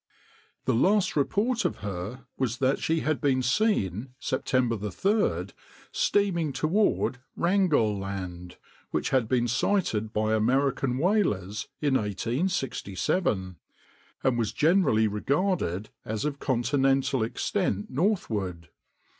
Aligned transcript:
The 0.65 0.73
last 0.73 1.15
report 1.15 1.63
of 1.63 1.75
her 1.85 2.25
was 2.35 2.57
that 2.57 2.79
she 2.79 3.01
had 3.01 3.21
been 3.21 3.43
seen 3.43 4.15
September 4.17 4.75
3d 4.75 5.51
steaming 5.91 6.51
toward 6.53 7.19
Wrangell 7.35 7.99
Land, 7.99 8.57
which 8.89 9.11
had 9.11 9.27
been 9.27 9.47
sighted 9.47 10.11
by 10.11 10.33
American 10.33 10.97
whalers 10.97 11.67
in 11.81 11.93
1867, 11.93 13.57
and 14.23 14.37
was 14.39 14.51
generally 14.53 15.07
regarded 15.07 15.91
as 16.03 16.25
of 16.25 16.39
continental 16.39 17.21
extent 17.21 17.91
northward. 17.91 18.69